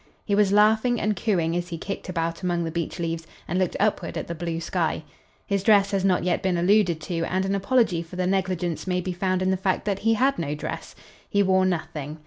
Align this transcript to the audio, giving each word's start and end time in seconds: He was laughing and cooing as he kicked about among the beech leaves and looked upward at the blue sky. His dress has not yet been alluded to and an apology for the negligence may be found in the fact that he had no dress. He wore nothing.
He 0.25 0.33
was 0.33 0.51
laughing 0.51 0.99
and 0.99 1.15
cooing 1.15 1.55
as 1.55 1.67
he 1.67 1.77
kicked 1.77 2.09
about 2.09 2.41
among 2.41 2.63
the 2.63 2.71
beech 2.71 2.97
leaves 2.97 3.27
and 3.47 3.59
looked 3.59 3.75
upward 3.79 4.17
at 4.17 4.25
the 4.25 4.33
blue 4.33 4.59
sky. 4.59 5.03
His 5.45 5.61
dress 5.61 5.91
has 5.91 6.03
not 6.03 6.23
yet 6.23 6.41
been 6.41 6.57
alluded 6.57 6.99
to 7.01 7.21
and 7.25 7.45
an 7.45 7.53
apology 7.53 8.01
for 8.01 8.15
the 8.15 8.25
negligence 8.25 8.87
may 8.87 8.99
be 8.99 9.13
found 9.13 9.43
in 9.43 9.51
the 9.51 9.57
fact 9.57 9.85
that 9.85 9.99
he 9.99 10.15
had 10.15 10.39
no 10.39 10.55
dress. 10.55 10.95
He 11.29 11.43
wore 11.43 11.67
nothing. 11.67 12.17